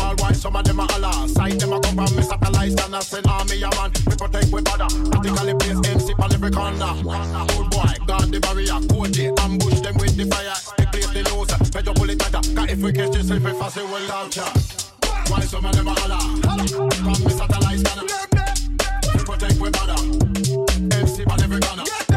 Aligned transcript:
all 0.00 0.14
white, 0.16 0.36
some 0.36 0.56
of 0.56 0.64
them 0.64 0.80
are 0.80 0.88
Allah. 0.92 1.28
Side 1.28 1.60
them 1.60 1.72
a 1.72 1.80
come 1.80 1.98
and 1.98 2.16
mess 2.16 2.30
up 2.30 2.40
the 2.40 2.50
lies, 2.50 2.74
I 2.76 3.00
send 3.00 3.26
army 3.26 3.62
a 3.62 3.70
man? 3.76 3.90
We 4.06 4.16
protect 4.16 4.52
we 4.52 4.62
bother. 4.62 4.88
Practically 5.10 5.54
place 5.54 5.80
game, 5.80 6.00
sip 6.00 6.18
and 6.18 6.34
every 6.34 6.50
corner. 6.50 6.92
Good 7.02 7.70
boy, 7.70 7.92
guard 8.06 8.30
the 8.32 8.40
barrier. 8.40 8.78
Code 8.88 9.14
they 9.14 9.30
ambush 9.42 9.80
them 9.80 9.96
with 9.98 10.16
the 10.16 10.26
fire. 10.26 10.56
They 10.78 10.86
place 10.86 11.10
the 11.12 11.22
news, 11.30 11.70
better 11.70 11.92
pull 11.92 12.06
bullet 12.06 12.18
tighter. 12.18 12.42
Cause 12.54 12.70
if 12.70 12.78
we 12.78 12.92
catch 12.92 13.12
this, 13.12 13.30
if 13.30 13.44
we 13.44 13.52
fast, 13.52 13.76
it 13.76 13.84
will 13.84 14.02
launch 14.08 14.38
Why 15.30 15.40
some 15.40 15.64
of 15.64 15.74
them 15.76 15.88
are 15.88 15.98
Allah? 16.02 16.20
Come 16.42 17.18
mess 17.24 17.40
up 17.40 17.48
the 17.48 17.58
lies, 17.62 17.82
can 17.82 17.98
I? 17.98 18.18
We 19.14 19.24
protect 19.24 19.60
we 19.60 19.70
bother. 19.70 19.98
MC 20.96 21.24
on 21.24 21.42
every 21.42 21.60
corner. 21.60 22.07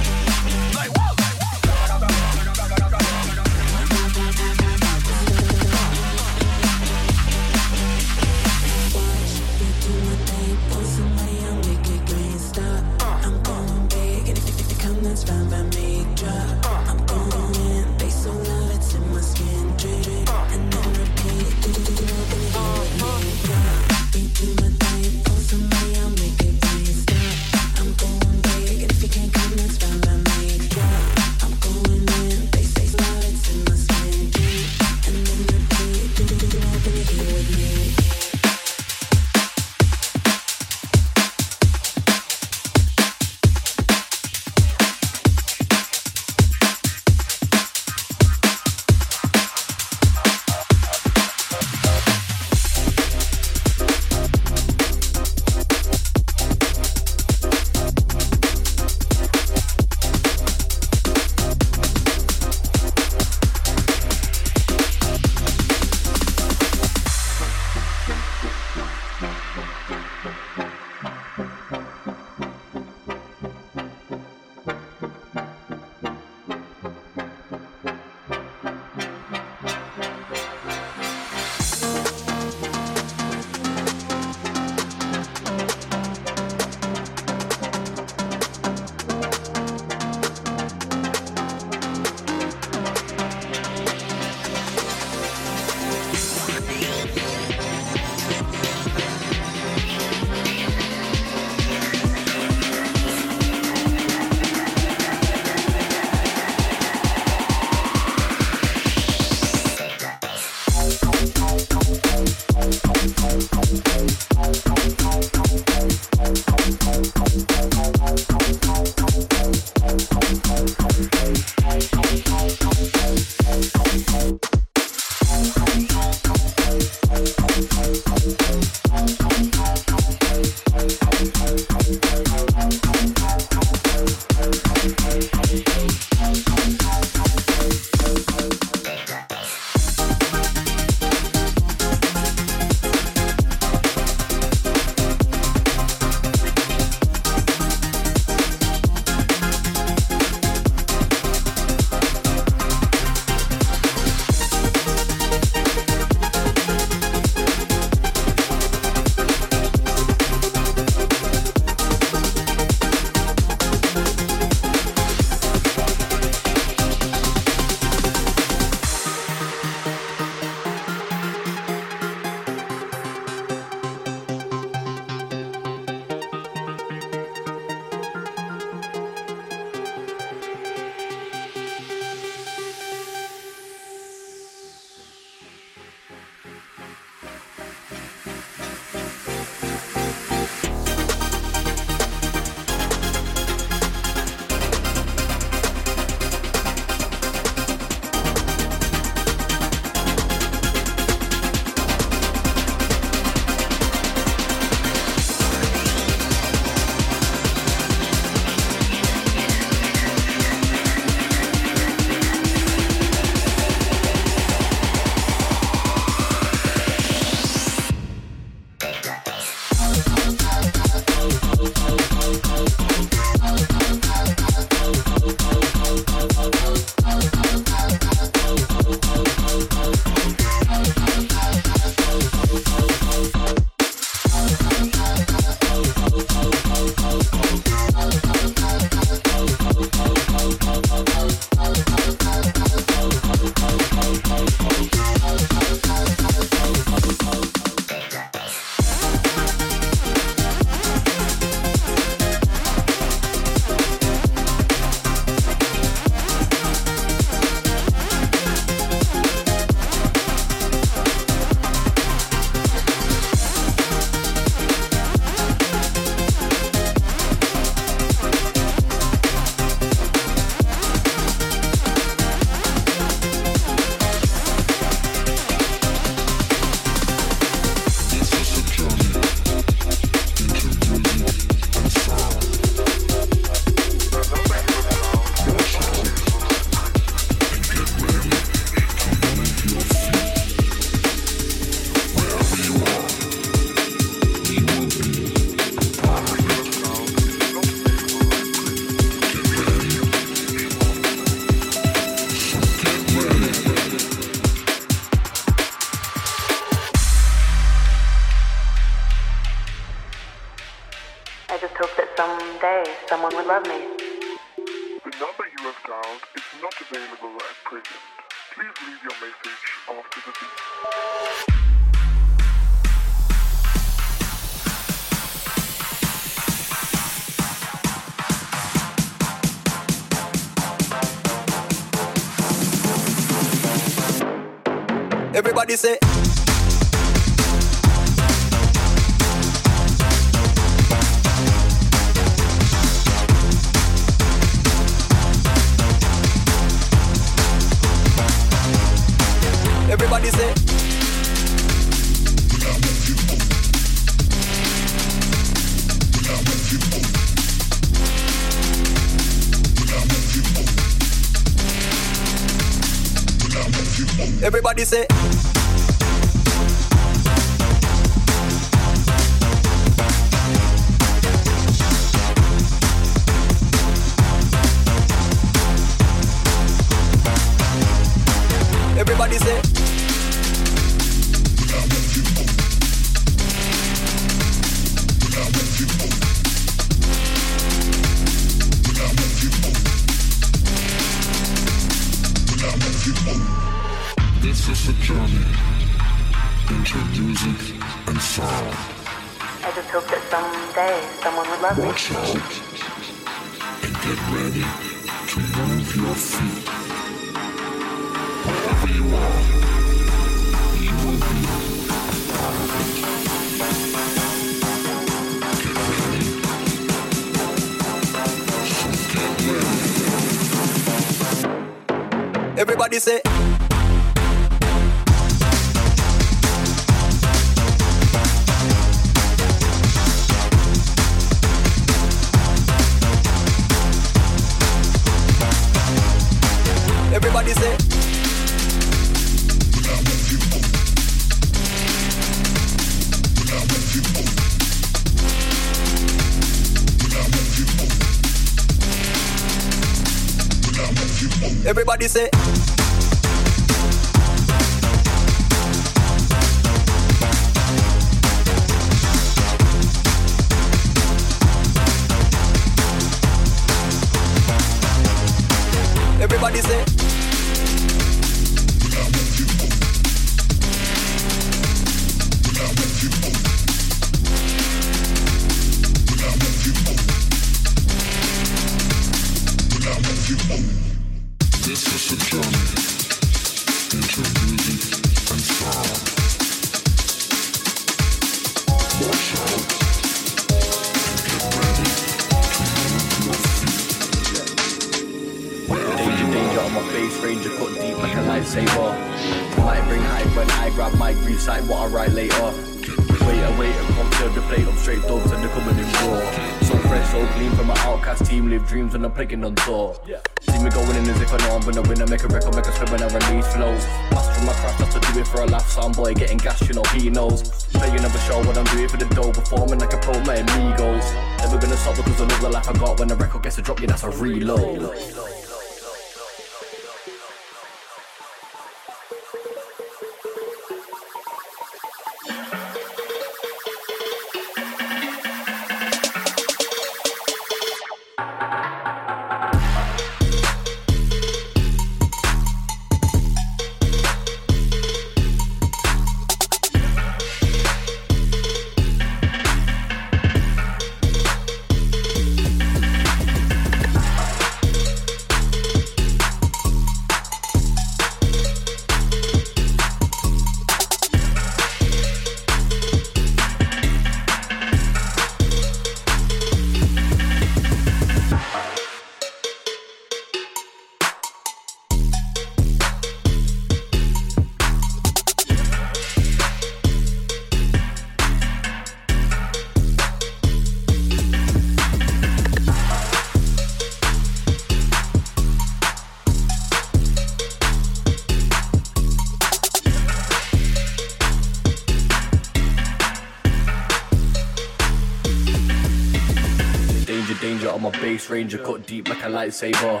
Bass 598.16 598.30
ranger, 598.30 598.56
cut 598.56 598.86
deep 598.86 599.08
like 599.10 599.22
a 599.24 599.28
lightsaber. 599.28 600.00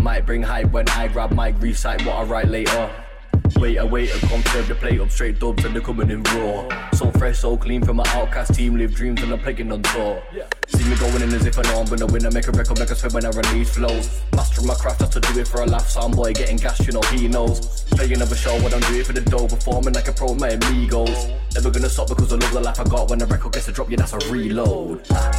Might 0.00 0.24
bring 0.24 0.40
hype 0.40 0.70
when 0.70 0.88
I 0.90 1.08
grab 1.08 1.32
my 1.32 1.48
recite 1.58 2.06
what 2.06 2.14
I 2.14 2.22
write 2.22 2.48
later. 2.48 2.88
Wait, 3.56 3.76
I 3.76 3.84
wait, 3.84 4.12
and 4.12 4.22
come 4.30 4.42
serve 4.52 4.68
the 4.68 4.76
plate 4.76 5.00
up 5.00 5.10
straight 5.10 5.40
dubs 5.40 5.64
and 5.64 5.74
they're 5.74 5.82
coming 5.82 6.10
in 6.10 6.22
raw. 6.22 6.68
So 6.92 7.10
fresh, 7.10 7.40
so 7.40 7.56
clean 7.56 7.82
from 7.82 7.96
my 7.96 8.08
outcast 8.10 8.54
team, 8.54 8.76
live 8.78 8.94
dreams 8.94 9.20
and 9.22 9.32
I'm 9.32 9.40
playing 9.40 9.72
on 9.72 9.82
tour. 9.82 10.22
See 10.68 10.88
me 10.88 10.94
going 10.96 11.22
in 11.22 11.34
as 11.34 11.44
if 11.44 11.58
I 11.58 11.62
know 11.62 11.80
I'm 11.80 11.86
gonna 11.86 12.06
win. 12.06 12.24
I 12.24 12.30
make 12.30 12.46
a 12.46 12.52
record, 12.52 12.78
make 12.78 12.90
a 12.90 12.94
spin 12.94 13.12
when 13.12 13.26
I 13.26 13.30
release 13.30 13.74
flows. 13.74 14.20
Mastering 14.36 14.68
my 14.68 14.74
craft, 14.74 15.00
have 15.00 15.10
to 15.10 15.20
do 15.20 15.40
it 15.40 15.48
for 15.48 15.62
a 15.62 15.66
laugh. 15.66 15.88
Sound 15.88 16.14
boy 16.14 16.32
getting 16.32 16.56
gas, 16.56 16.78
you 16.86 16.92
know 16.92 17.02
he 17.10 17.26
knows. 17.26 17.82
Playing 17.90 18.12
another 18.12 18.36
show, 18.36 18.54
I 18.54 18.68
don't 18.68 18.86
do 18.86 19.00
it 19.00 19.06
for 19.06 19.12
the 19.12 19.22
dough. 19.22 19.48
Performing 19.48 19.94
like 19.94 20.06
a 20.06 20.12
pro, 20.12 20.34
my 20.34 20.50
amigos. 20.50 21.26
Never 21.54 21.72
gonna 21.72 21.90
stop 21.90 22.06
because 22.08 22.32
I 22.32 22.36
love 22.36 22.52
the 22.52 22.60
life 22.60 22.78
I 22.78 22.84
got. 22.84 23.10
When 23.10 23.18
the 23.18 23.26
record 23.26 23.54
gets 23.54 23.66
a 23.66 23.72
drop, 23.72 23.90
yeah, 23.90 23.96
that's 23.96 24.12
a 24.12 24.18
reload. 24.30 25.02
Ah. 25.10 25.29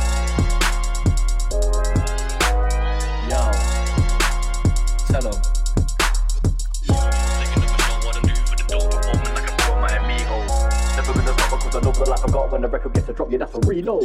Love 11.81 11.97
the 11.97 12.09
life 12.09 12.23
I 12.23 12.31
got. 12.31 12.51
When 12.51 12.61
the 12.61 12.67
record 12.67 12.93
gets 12.93 13.09
a 13.09 13.13
drop, 13.13 13.31
yeah, 13.31 13.39
that's 13.39 13.55
a 13.55 13.59
reload. 13.59 14.03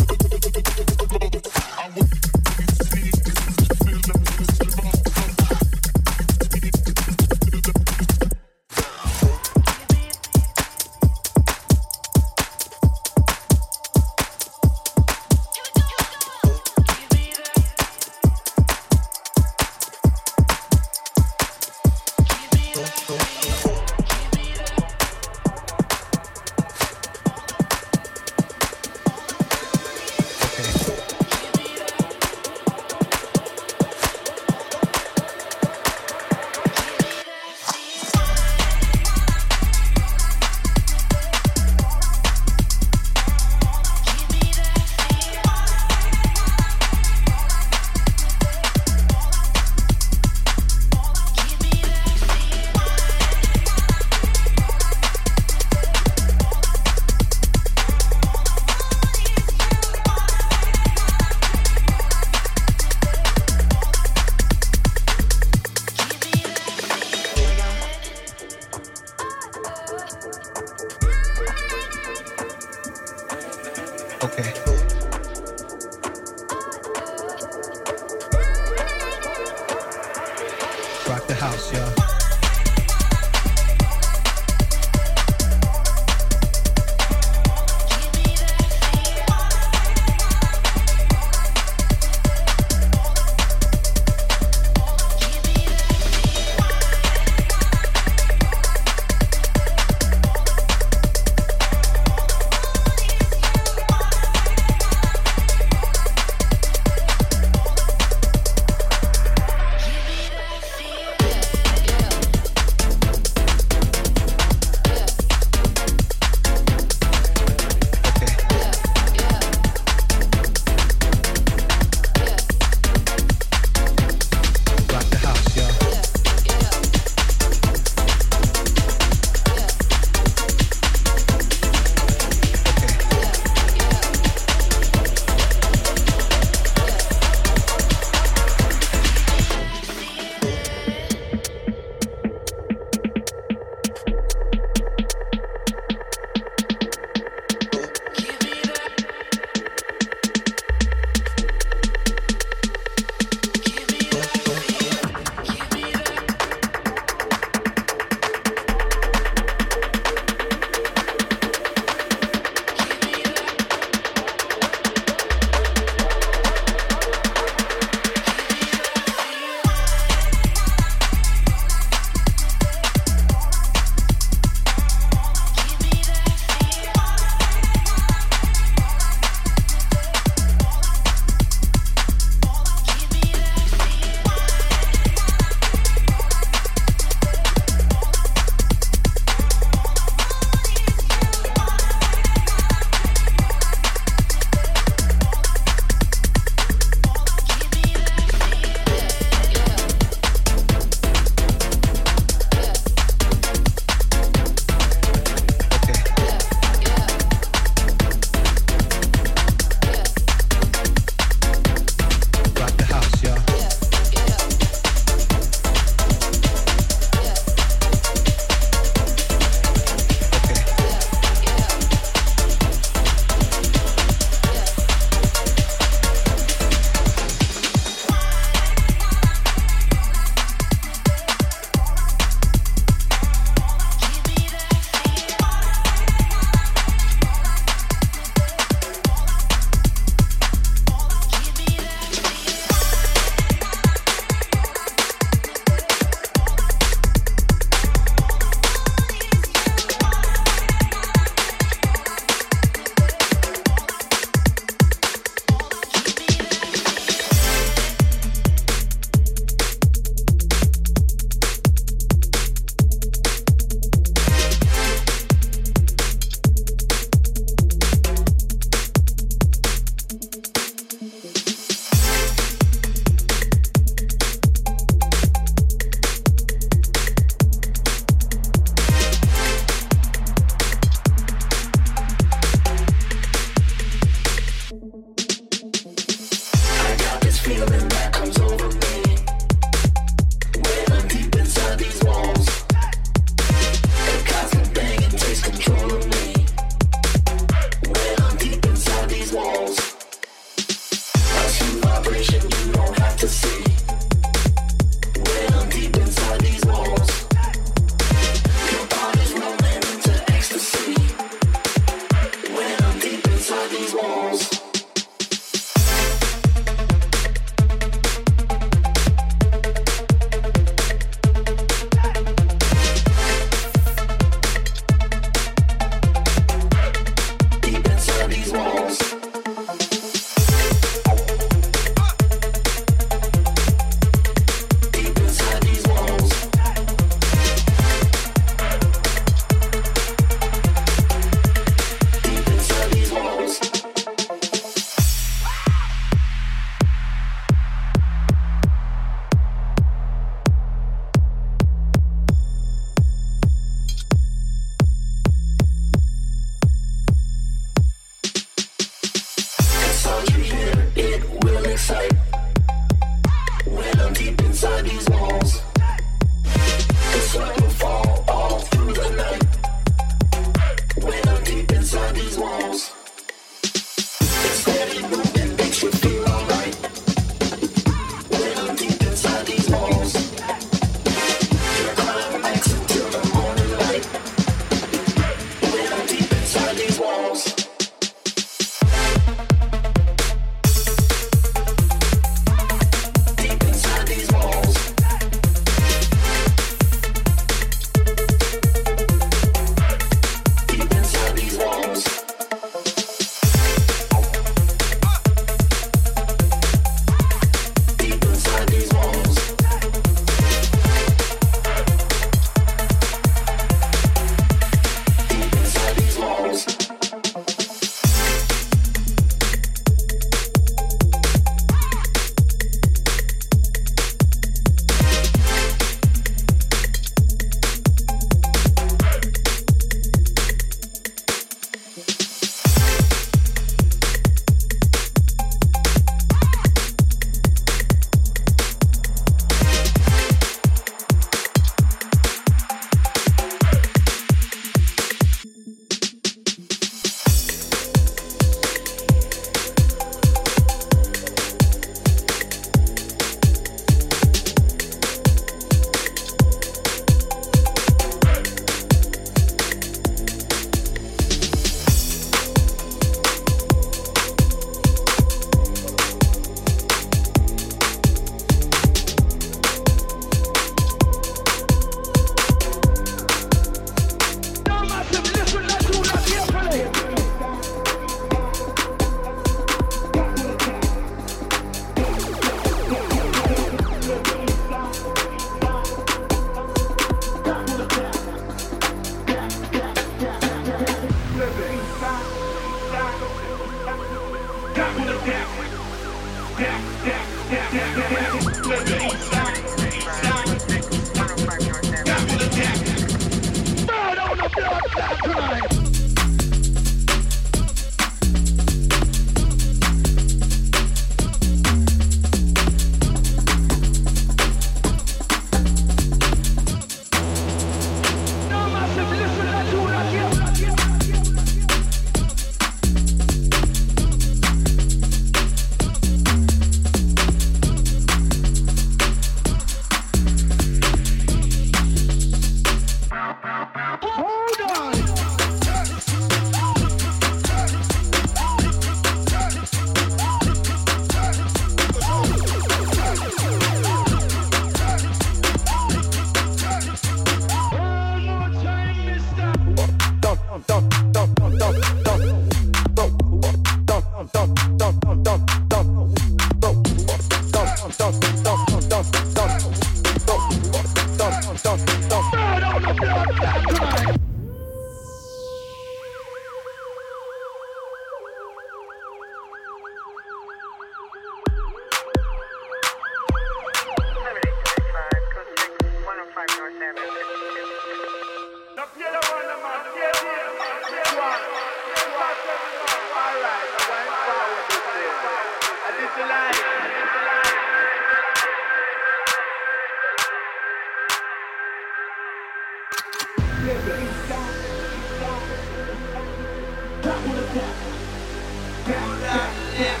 Sound. 599.76 600.00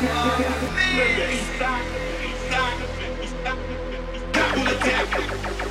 My 4.34 4.74
sound 4.80 5.65